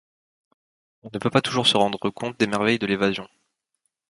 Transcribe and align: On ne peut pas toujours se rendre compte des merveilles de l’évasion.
On 1.03 1.09
ne 1.13 1.19
peut 1.19 1.29
pas 1.29 1.43
toujours 1.43 1.67
se 1.67 1.77
rendre 1.77 2.09
compte 2.09 2.39
des 2.39 2.47
merveilles 2.47 2.79
de 2.79 2.87
l’évasion. 2.87 3.27